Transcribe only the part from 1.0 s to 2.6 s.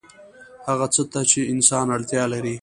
ته چې انسان اړتیا لري